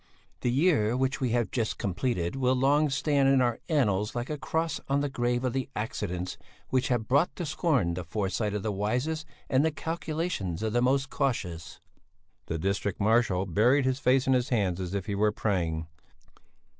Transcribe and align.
"The 0.39 0.49
year 0.49 0.97
which 0.97 1.21
we 1.21 1.29
have 1.29 1.51
just 1.51 1.77
completed 1.77 2.35
will 2.35 2.55
long 2.55 2.89
stand 2.89 3.29
in 3.29 3.39
our 3.39 3.59
annals 3.69 4.15
like 4.15 4.31
a 4.31 4.37
cross 4.39 4.79
on 4.89 5.01
the 5.01 5.09
grave 5.11 5.43
of 5.43 5.53
the 5.53 5.69
accidents 5.75 6.39
which 6.69 6.87
have 6.87 7.07
brought 7.07 7.35
to 7.35 7.45
scorn 7.45 7.93
the 7.93 8.03
foresight 8.03 8.55
of 8.55 8.63
the 8.63 8.71
wisest 8.71 9.27
and 9.47 9.63
the 9.63 9.69
calculations 9.69 10.63
of 10.63 10.73
the 10.73 10.81
most 10.81 11.11
cautious." 11.11 11.79
The 12.47 12.57
district 12.57 12.99
marshal 12.99 13.45
buried 13.45 13.85
his 13.85 13.99
face 13.99 14.25
in 14.25 14.33
his 14.33 14.49
hands 14.49 14.81
as 14.81 14.95
if 14.95 15.05
he 15.05 15.13
were 15.13 15.31
praying. 15.31 15.85